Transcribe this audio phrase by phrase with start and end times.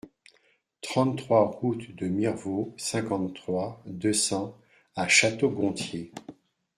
[0.81, 4.57] trente-trois route de Mirwault, cinquante-trois, deux cents
[4.95, 6.11] à Château-Gontier